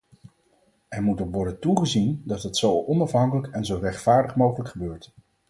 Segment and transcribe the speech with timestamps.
[0.87, 5.11] Er moet op worden toegezien dat het zo onafhankelijk en zo rechtvaardig mogelijk gebeurt.